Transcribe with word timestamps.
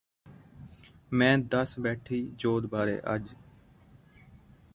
ਮੈਂ 1.11 1.37
ਦੱਸ 1.51 1.77
ਬੈਠੀ 1.79 2.21
ਜੋਧ 2.35 2.65
ਬਾਰੇ 2.65 2.99
ਅੱਜ 3.15 3.27